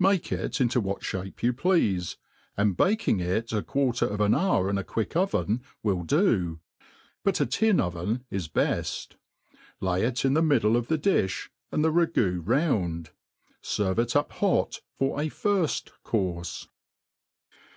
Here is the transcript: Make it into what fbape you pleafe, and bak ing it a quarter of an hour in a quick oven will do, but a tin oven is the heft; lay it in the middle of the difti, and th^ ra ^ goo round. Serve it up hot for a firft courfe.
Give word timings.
Make 0.00 0.32
it 0.32 0.60
into 0.60 0.80
what 0.80 1.02
fbape 1.02 1.44
you 1.44 1.52
pleafe, 1.52 2.16
and 2.56 2.76
bak 2.76 3.06
ing 3.06 3.20
it 3.20 3.52
a 3.52 3.62
quarter 3.62 4.04
of 4.04 4.20
an 4.20 4.34
hour 4.34 4.68
in 4.68 4.78
a 4.78 4.82
quick 4.82 5.14
oven 5.14 5.62
will 5.80 6.02
do, 6.02 6.58
but 7.22 7.40
a 7.40 7.46
tin 7.46 7.78
oven 7.78 8.24
is 8.28 8.48
the 8.48 8.66
heft; 8.66 9.14
lay 9.80 10.02
it 10.02 10.24
in 10.24 10.34
the 10.34 10.42
middle 10.42 10.76
of 10.76 10.88
the 10.88 10.98
difti, 10.98 11.50
and 11.70 11.84
th^ 11.84 11.94
ra 11.94 12.04
^ 12.06 12.12
goo 12.12 12.40
round. 12.44 13.10
Serve 13.62 14.00
it 14.00 14.16
up 14.16 14.32
hot 14.32 14.80
for 14.98 15.20
a 15.20 15.26
firft 15.26 15.90
courfe. 16.04 16.66